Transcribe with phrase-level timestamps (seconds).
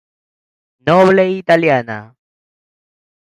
[0.87, 1.99] Noble italiana.